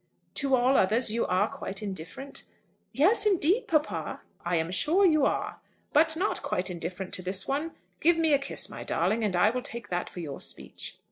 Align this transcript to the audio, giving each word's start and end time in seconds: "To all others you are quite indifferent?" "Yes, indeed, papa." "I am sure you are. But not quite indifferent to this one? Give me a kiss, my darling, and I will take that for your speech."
"To 0.33 0.55
all 0.55 0.77
others 0.77 1.11
you 1.11 1.27
are 1.27 1.47
quite 1.47 1.83
indifferent?" 1.83 2.45
"Yes, 2.91 3.27
indeed, 3.27 3.67
papa." 3.67 4.21
"I 4.43 4.55
am 4.55 4.71
sure 4.71 5.05
you 5.05 5.25
are. 5.27 5.61
But 5.93 6.17
not 6.17 6.41
quite 6.41 6.71
indifferent 6.71 7.13
to 7.13 7.21
this 7.21 7.47
one? 7.47 7.73
Give 7.99 8.17
me 8.17 8.33
a 8.33 8.39
kiss, 8.39 8.67
my 8.67 8.83
darling, 8.83 9.23
and 9.23 9.35
I 9.35 9.51
will 9.51 9.61
take 9.61 9.89
that 9.89 10.09
for 10.09 10.19
your 10.19 10.41
speech." 10.41 10.97